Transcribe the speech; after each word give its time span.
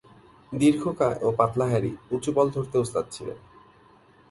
দীর্ঘকায় 0.51 1.17
ও 1.21 1.27
পাতলা 1.37 1.65
হ্যারি 1.65 1.91
উচু 2.11 2.29
বল 2.31 2.47
ধরতে 2.49 2.75
ওস্তাদ 2.77 3.05
ছিলেন। 3.11 3.37